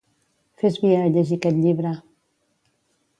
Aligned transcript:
Fes 0.61 0.79
via 0.85 1.03
a 1.03 1.11
llegir 1.17 1.37
aquest 1.37 1.61
llibre. 1.65 1.91